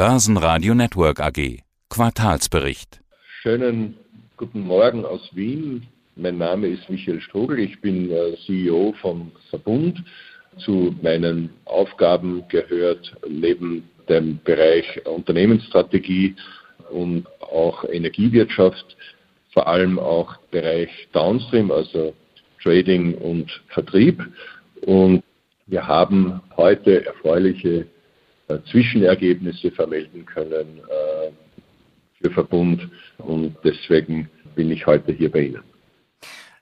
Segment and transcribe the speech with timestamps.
[0.00, 1.58] Börsenradio Network AG.
[1.90, 3.02] Quartalsbericht.
[3.42, 3.98] Schönen
[4.38, 5.86] guten Morgen aus Wien.
[6.16, 7.58] Mein Name ist Michael Strugel.
[7.58, 10.02] Ich bin äh, CEO vom Verbund.
[10.56, 16.34] Zu meinen Aufgaben gehört neben dem Bereich Unternehmensstrategie
[16.90, 18.96] und auch Energiewirtschaft
[19.52, 22.14] vor allem auch Bereich Downstream, also
[22.62, 24.26] Trading und Vertrieb.
[24.80, 25.22] Und
[25.66, 27.86] wir haben heute erfreuliche
[28.70, 31.30] Zwischenergebnisse vermelden können äh,
[32.20, 32.88] für Verbund
[33.18, 35.62] und deswegen bin ich heute hier bei Ihnen.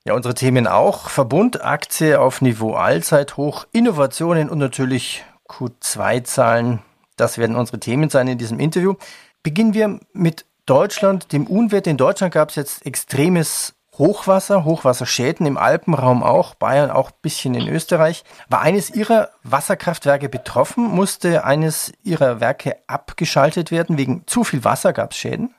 [0.05, 1.11] Ja, unsere Themen auch.
[1.11, 6.81] Verbund, Aktie auf Niveau Allzeithoch, Innovationen und natürlich Q2-Zahlen.
[7.17, 8.95] Das werden unsere Themen sein in diesem Interview.
[9.43, 11.91] Beginnen wir mit Deutschland, dem Unwetter.
[11.91, 17.55] In Deutschland gab es jetzt extremes Hochwasser, Hochwasserschäden im Alpenraum auch, Bayern auch ein bisschen
[17.55, 18.23] in Österreich.
[18.49, 20.85] War eines Ihrer Wasserkraftwerke betroffen?
[20.85, 23.99] Musste eines Ihrer Werke abgeschaltet werden?
[23.99, 25.53] Wegen zu viel Wasser gab es Schäden?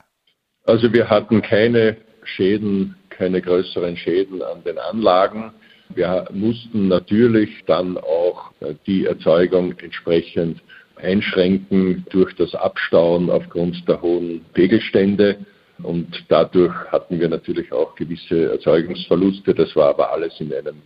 [0.64, 5.52] Also wir hatten keine Schäden, keine größeren Schäden an den Anlagen.
[5.90, 10.62] Wir mussten natürlich dann auch äh, die Erzeugung entsprechend
[10.96, 15.38] einschränken durch das Abstauen aufgrund der hohen Pegelstände.
[15.82, 19.54] Und dadurch hatten wir natürlich auch gewisse Erzeugungsverluste.
[19.54, 20.82] Das war aber alles in einem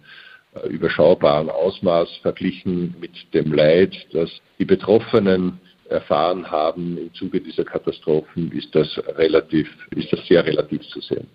[0.54, 7.64] äh, überschaubaren Ausmaß verglichen mit dem Leid, das die Betroffenen erfahren haben im Zuge dieser
[7.64, 11.28] Katastrophen, ist das relativ, ist das sehr relativ zu sehen.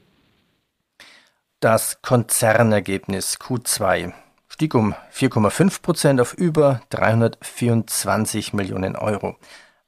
[1.60, 4.14] Das Konzernergebnis Q2
[4.48, 9.36] stieg um 4,5 Prozent auf über 324 Millionen Euro.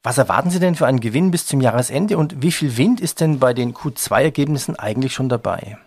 [0.04, 3.22] Was erwarten Sie denn für einen Gewinn bis zum Jahresende und wie viel Wind ist
[3.22, 5.78] denn bei den Q2-Ergebnissen eigentlich schon dabei?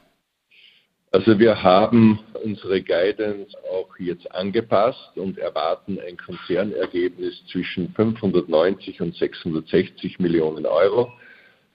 [1.11, 9.17] Also wir haben unsere Guidance auch jetzt angepasst und erwarten ein Konzernergebnis zwischen 590 und
[9.17, 11.13] 660 Millionen Euro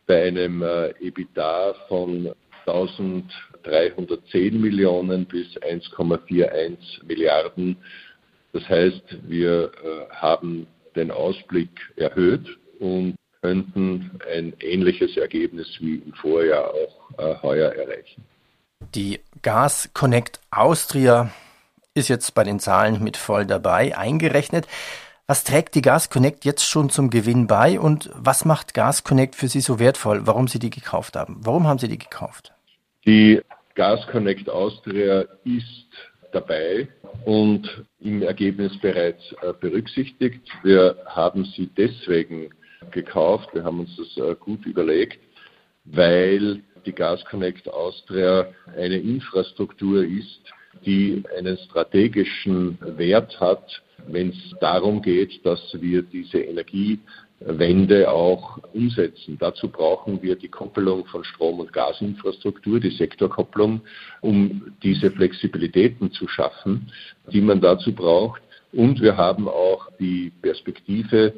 [0.08, 2.34] bei einem äh, EBITDA von
[2.68, 7.76] 1310 Millionen bis 1,41 Milliarden.
[8.54, 10.68] Das heißt, wir äh, haben
[11.00, 12.48] den Ausblick erhöht
[12.80, 18.24] und könnten ein ähnliches Ergebnis wie im Vorjahr auch äh, heuer erreichen.
[18.96, 21.32] Die Gas Connect Austria
[21.94, 24.68] ist jetzt bei den Zahlen mit voll dabei eingerechnet.
[25.28, 29.36] Was trägt die Gas Connect jetzt schon zum Gewinn bei und was macht Gas Connect
[29.36, 31.38] für Sie so wertvoll, warum Sie die gekauft haben?
[31.42, 32.52] Warum haben Sie die gekauft?
[33.06, 33.42] Die
[33.76, 35.88] Gas Connect Austria ist
[36.32, 36.88] dabei
[37.26, 40.42] und im Ergebnis bereits äh, berücksichtigt.
[40.64, 42.50] Wir haben sie deswegen
[42.92, 45.20] gekauft, wir haben uns das äh, gut überlegt,
[45.86, 50.42] weil die Gas Connect Austria eine Infrastruktur ist,
[50.86, 57.00] die einen strategischen Wert hat, wenn es darum geht, dass wir diese Energie
[57.40, 59.38] Wende auch umsetzen.
[59.40, 63.82] Dazu brauchen wir die Koppelung von Strom- und Gasinfrastruktur, die Sektorkopplung,
[64.22, 66.92] um diese Flexibilitäten zu schaffen,
[67.32, 68.42] die man dazu braucht.
[68.74, 71.34] Und wir haben auch die Perspektive,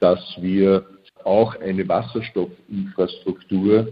[0.00, 0.84] dass wir
[1.24, 3.88] auch eine Wasserstoffinfrastruktur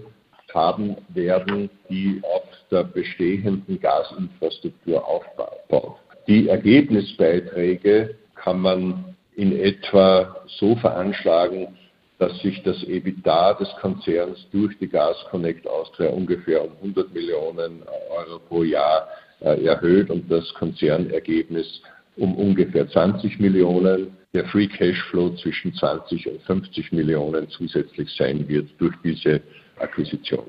[0.54, 5.96] haben werden, die auf der bestehenden Gasinfrastruktur aufbaut.
[6.28, 11.76] Die Ergebnisbeiträge kann man in etwa so veranschlagen,
[12.18, 17.82] dass sich das EBITDA des Konzerns durch die Gas Connect Austria ungefähr um 100 Millionen
[18.10, 19.06] Euro pro Jahr
[19.40, 21.82] äh, erhöht und das Konzernergebnis
[22.16, 24.16] um ungefähr 20 Millionen.
[24.32, 29.42] Der Free Cashflow zwischen 20 und 50 Millionen zusätzlich sein wird durch diese
[29.78, 30.46] Akquisition.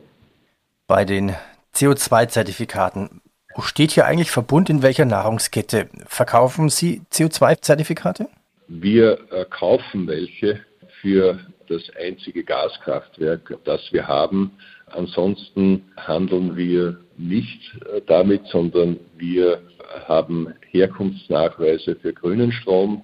[0.87, 1.35] Bei den
[1.75, 3.21] CO2-Zertifikaten,
[3.55, 5.89] wo steht hier eigentlich Verbund in welcher Nahrungskette?
[6.05, 8.29] Verkaufen Sie CO2-Zertifikate?
[8.67, 10.59] Wir äh, kaufen welche
[11.01, 14.51] für das einzige Gaskraftwerk, das wir haben.
[14.87, 19.61] Ansonsten handeln wir nicht äh, damit, sondern wir
[20.07, 23.03] haben Herkunftsnachweise für grünen Strom.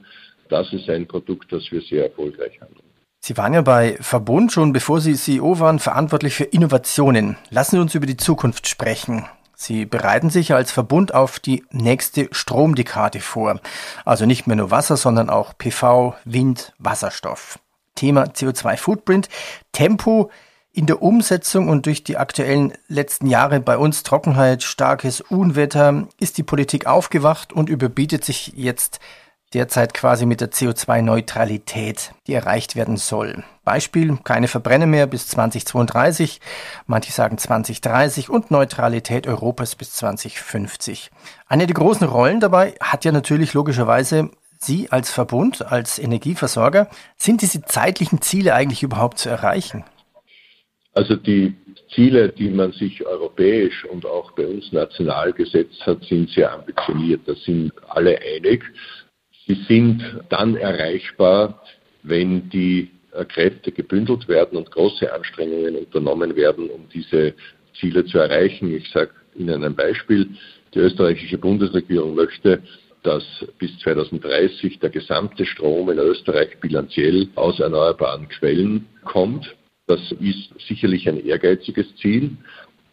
[0.50, 2.84] Das ist ein Produkt, das wir sehr erfolgreich handeln.
[3.26, 7.38] Sie waren ja bei Verbund schon, bevor Sie CEO waren, verantwortlich für Innovationen.
[7.52, 9.26] Lassen Sie uns über die Zukunft sprechen.
[9.64, 13.62] Sie bereiten sich als Verbund auf die nächste Stromdekade vor.
[14.04, 17.60] Also nicht mehr nur Wasser, sondern auch PV, Wind, Wasserstoff.
[17.96, 19.30] Thema CO2-Footprint,
[19.72, 20.32] Tempo
[20.74, 26.38] in der Umsetzung und durch die aktuellen letzten Jahre bei uns Trockenheit, starkes Unwetter ist
[26.38, 29.00] die Politik aufgewacht und überbietet sich jetzt
[29.54, 33.44] derzeit quasi mit der CO2-Neutralität, die erreicht werden soll.
[33.64, 36.42] Beispiel, keine Verbrenner mehr bis 2032,
[36.86, 41.12] manche sagen 2030 und Neutralität Europas bis 2050.
[41.48, 44.32] Eine der großen Rollen dabei hat ja natürlich logischerweise
[44.64, 49.84] Sie als Verbund, als Energieversorger, sind diese zeitlichen Ziele eigentlich überhaupt zu erreichen?
[50.94, 51.54] Also die
[51.94, 57.22] Ziele, die man sich europäisch und auch bei uns national gesetzt hat, sind sehr ambitioniert.
[57.26, 58.64] Da sind alle einig.
[59.48, 61.62] Sie sind dann erreichbar,
[62.04, 67.34] wenn die äh, Kräfte gebündelt werden und große Anstrengungen unternommen werden, um diese
[67.80, 68.74] Ziele zu erreichen.
[68.74, 70.30] Ich sage Ihnen ein Beispiel.
[70.74, 72.62] Die österreichische Bundesregierung möchte,
[73.04, 73.24] dass
[73.60, 79.56] bis 2030 der gesamte Strom in Österreich bilanziell aus erneuerbaren Quellen kommt.
[79.88, 82.38] Das ist sicherlich ein ehrgeiziges Ziel.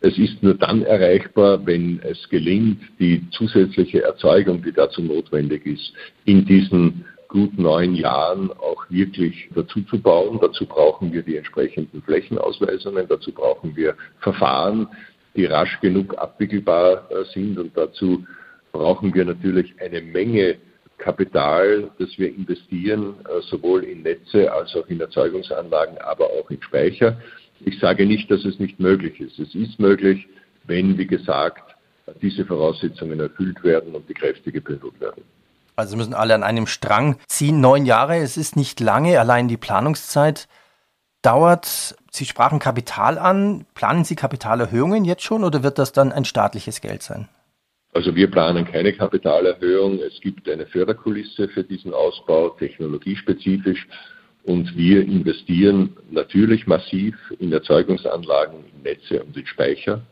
[0.03, 5.93] Es ist nur dann erreichbar, wenn es gelingt, die zusätzliche Erzeugung, die dazu notwendig ist,
[6.25, 10.39] in diesen gut neun Jahren auch wirklich dazu zu bauen.
[10.41, 14.89] Dazu brauchen wir die entsprechenden Flächenausweisungen, dazu brauchen wir Verfahren,
[15.37, 18.25] die rasch genug abwickelbar äh, sind und dazu
[18.73, 20.57] brauchen wir natürlich eine Menge
[20.99, 26.61] Kapital, das wir investieren, äh, sowohl in Netze als auch in Erzeugungsanlagen, aber auch in
[26.63, 27.17] Speicher.
[27.61, 29.39] Ich sage nicht, dass es nicht möglich ist.
[29.39, 30.27] Es ist möglich,
[30.65, 31.63] wenn, wie gesagt,
[32.23, 35.23] diese Voraussetzungen erfüllt werden und die Kräfte gebündelt werden.
[35.77, 37.61] Also müssen alle an einem Strang ziehen.
[37.61, 40.49] Neun Jahre, es ist nicht lange, allein die Planungszeit
[41.23, 41.97] dauert.
[42.11, 43.67] Sie sprachen Kapital an.
[43.75, 47.29] Planen Sie Kapitalerhöhungen jetzt schon oder wird das dann ein staatliches Geld sein?
[47.93, 49.99] Also wir planen keine Kapitalerhöhung.
[49.99, 53.89] Es gibt eine Förderkulisse für diesen Ausbau, technologiespezifisch.
[54.45, 60.03] Und wir investieren natürlich massiv in Erzeugungsanlagen, in Netze und in Speicher.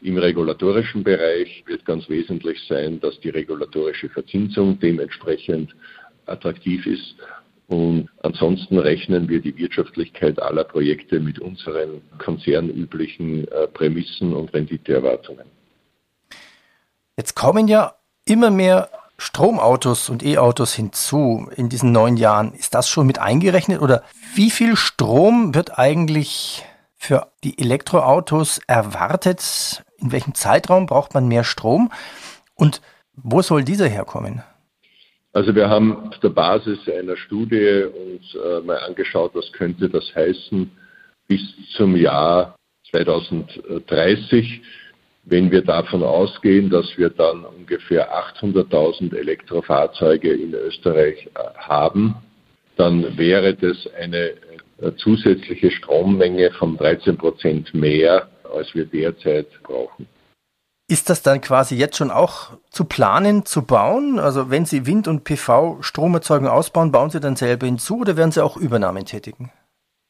[0.00, 5.74] Im regulatorischen Bereich wird ganz wesentlich sein, dass die regulatorische Verzinsung dementsprechend
[6.26, 7.16] attraktiv ist.
[7.68, 15.46] Und ansonsten rechnen wir die Wirtschaftlichkeit aller Projekte mit unseren konzernüblichen äh, Prämissen und Renditeerwartungen.
[17.16, 17.94] Jetzt kommen ja
[18.26, 18.90] immer mehr
[19.22, 22.52] Stromautos und E-Autos hinzu in diesen neun Jahren.
[22.54, 24.02] Ist das schon mit eingerechnet oder
[24.34, 26.64] wie viel Strom wird eigentlich
[26.96, 29.84] für die Elektroautos erwartet?
[29.98, 31.92] In welchem Zeitraum braucht man mehr Strom?
[32.56, 32.82] Und
[33.14, 34.42] wo soll dieser herkommen?
[35.32, 40.12] Also wir haben auf der Basis einer Studie uns äh, mal angeschaut, was könnte das
[40.16, 40.68] heißen
[41.28, 41.40] bis
[41.76, 42.56] zum Jahr
[42.90, 44.62] 2030
[45.24, 52.16] wenn wir davon ausgehen, dass wir dann ungefähr 800.000 Elektrofahrzeuge in Österreich äh, haben,
[52.76, 54.30] dann wäre das eine
[54.80, 60.06] äh, zusätzliche Strommenge von 13 Prozent mehr, als wir derzeit brauchen.
[60.88, 64.18] Ist das dann quasi jetzt schon auch zu planen, zu bauen?
[64.18, 68.44] Also wenn Sie Wind- und PV-Stromerzeugung ausbauen, bauen Sie dann selber hinzu oder werden Sie
[68.44, 69.52] auch Übernahmen tätigen?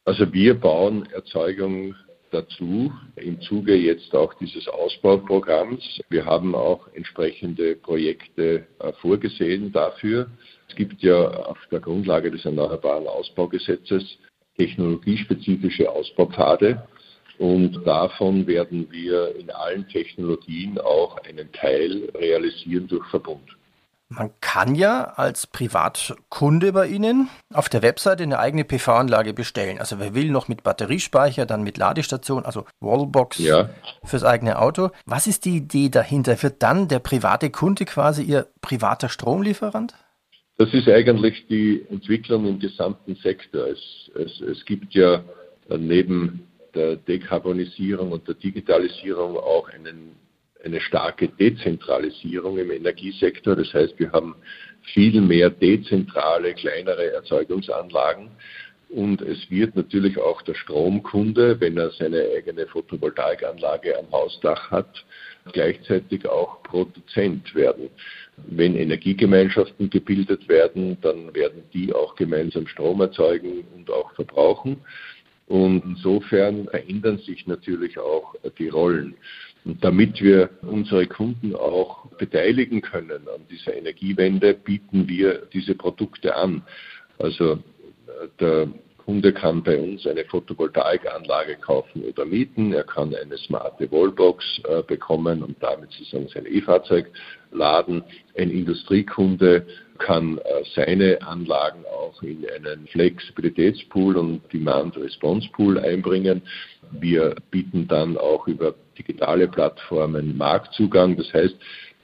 [0.04, 1.94] Also wir bauen Erzeugung
[2.32, 6.00] dazu im Zuge jetzt auch dieses Ausbauprogramms.
[6.08, 10.30] Wir haben auch entsprechende Projekte äh, vorgesehen dafür.
[10.68, 14.18] Es gibt ja auf der Grundlage des Erneuerbaren Ausbaugesetzes
[14.56, 16.86] technologiespezifische Ausbaupfade.
[17.38, 23.56] Und davon werden wir in allen Technologien auch einen Teil realisieren durch Verbund.
[24.16, 29.78] Man kann ja als Privatkunde bei Ihnen auf der Webseite eine eigene PV-Anlage bestellen.
[29.78, 33.70] Also wer will noch mit Batteriespeicher, dann mit Ladestation, also Wallbox ja.
[34.04, 34.90] fürs eigene Auto.
[35.06, 36.42] Was ist die Idee dahinter?
[36.42, 39.94] Wird dann der private Kunde quasi Ihr privater Stromlieferant?
[40.58, 43.66] Das ist eigentlich die Entwicklung im gesamten Sektor.
[43.66, 45.24] Es, es, es gibt ja
[45.68, 50.16] neben der Dekarbonisierung und der Digitalisierung auch einen
[50.64, 53.56] eine starke Dezentralisierung im Energiesektor.
[53.56, 54.34] Das heißt, wir haben
[54.94, 58.30] viel mehr dezentrale, kleinere Erzeugungsanlagen.
[58.92, 65.02] Und es wird natürlich auch der Stromkunde, wenn er seine eigene Photovoltaikanlage am Hausdach hat,
[65.50, 67.88] gleichzeitig auch Produzent werden.
[68.36, 74.82] Wenn Energiegemeinschaften gebildet werden, dann werden die auch gemeinsam Strom erzeugen und auch verbrauchen.
[75.52, 79.16] Und insofern verändern sich natürlich auch die Rollen.
[79.66, 86.36] Und damit wir unsere Kunden auch beteiligen können an dieser Energiewende, bieten wir diese Produkte
[86.36, 86.62] an.
[87.18, 87.58] Also äh,
[88.40, 88.68] der
[89.04, 92.72] Kunde kann bei uns eine Photovoltaikanlage kaufen oder mieten.
[92.72, 97.10] Er kann eine smarte Wallbox äh, bekommen und damit sozusagen sein E-Fahrzeug
[97.50, 98.04] laden.
[98.36, 99.66] Ein Industriekunde
[99.98, 100.42] kann äh,
[100.74, 106.42] seine Anlagen auch in einen Flexibilitätspool und Demand Response Pool einbringen.
[106.92, 111.16] Wir bieten dann auch über digitale Plattformen Marktzugang.
[111.16, 111.56] Das heißt,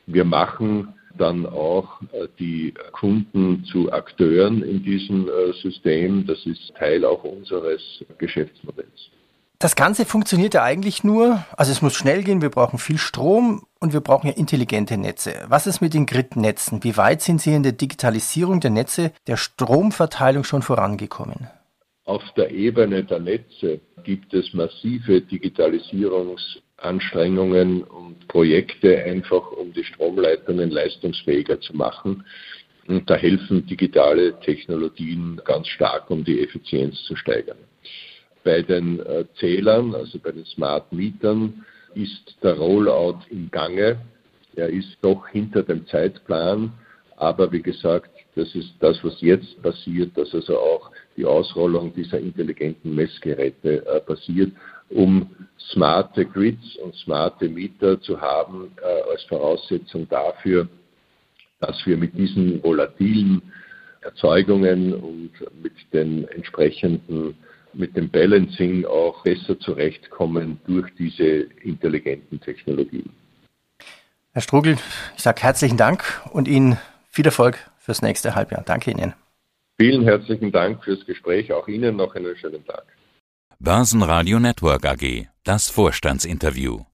[0.06, 6.26] wir machen dann auch äh, die Kunden zu Akteuren in diesem äh, System.
[6.26, 7.82] Das ist Teil auch unseres
[8.18, 9.10] Geschäftsmodells.
[9.60, 13.66] Das Ganze funktioniert ja eigentlich nur, also es muss schnell gehen, wir brauchen viel Strom
[13.80, 15.34] und wir brauchen ja intelligente Netze.
[15.48, 16.84] Was ist mit den Grid-Netzen?
[16.84, 21.48] Wie weit sind Sie in der Digitalisierung der Netze der Stromverteilung schon vorangekommen?
[22.04, 30.70] Auf der Ebene der Netze gibt es massive Digitalisierungsanstrengungen und Projekte, einfach um die Stromleitungen
[30.70, 32.24] leistungsfähiger zu machen.
[32.86, 37.58] Und da helfen digitale Technologien ganz stark, um die Effizienz zu steigern.
[38.44, 44.00] Bei den äh, Zählern, also bei den Smart Mietern, ist der Rollout im Gange.
[44.56, 46.72] Er ist doch hinter dem Zeitplan,
[47.16, 52.20] aber wie gesagt, das ist das, was jetzt passiert, dass also auch die Ausrollung dieser
[52.20, 54.52] intelligenten Messgeräte äh, passiert,
[54.90, 55.30] um
[55.72, 60.68] smarte Grids und smarte Mieter zu haben äh, als Voraussetzung dafür,
[61.60, 63.42] dass wir mit diesen volatilen
[64.00, 65.30] Erzeugungen und
[65.62, 67.36] mit den entsprechenden
[67.74, 73.10] mit dem Balancing auch besser zurechtkommen durch diese intelligenten Technologien.
[74.32, 74.78] Herr Strugel,
[75.16, 76.02] ich sage herzlichen Dank
[76.32, 76.78] und Ihnen
[77.10, 78.62] viel Erfolg fürs nächste Halbjahr.
[78.64, 79.14] Danke Ihnen.
[79.76, 81.52] Vielen herzlichen Dank fürs Gespräch.
[81.52, 82.84] Auch Ihnen noch einen schönen Tag.
[83.60, 85.26] Börsenradio Network AG.
[85.42, 86.84] Das Vorstandsinterview.